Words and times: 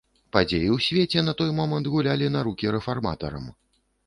Падзеі 0.35 0.69
ў 0.75 0.79
свеце 0.85 1.23
на 1.27 1.33
той 1.41 1.51
момант 1.59 1.91
гулялі 1.97 2.31
на 2.39 2.43
рукі 2.49 2.73
рэфарматарам. 2.79 3.45